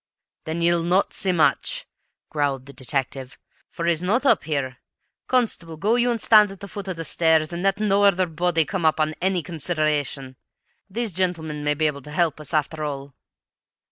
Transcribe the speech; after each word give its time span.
"Then 0.45 0.63
ye'll 0.63 0.81
not 0.81 1.13
see 1.13 1.31
much," 1.31 1.85
growled 2.31 2.65
the 2.65 2.73
detective, 2.73 3.37
"for 3.69 3.85
he's 3.85 4.01
not 4.01 4.25
up 4.25 4.45
here. 4.45 4.77
Constable, 5.27 5.77
go 5.77 5.93
you 5.95 6.09
and 6.09 6.19
stand 6.19 6.49
at 6.49 6.59
the 6.59 6.67
foot 6.67 6.89
o' 6.89 6.93
the 6.93 7.03
stairs, 7.03 7.53
and 7.53 7.61
let 7.61 7.79
no 7.79 8.03
other 8.03 8.25
body 8.25 8.65
come 8.65 8.83
up 8.83 8.99
on 8.99 9.13
any 9.21 9.43
conseederation; 9.43 10.37
these 10.89 11.13
gentlemen 11.13 11.63
may 11.63 11.75
be 11.75 11.85
able 11.85 12.01
to 12.01 12.09
help 12.11 12.39
us 12.39 12.51
after 12.51 12.83
all." 12.83 13.13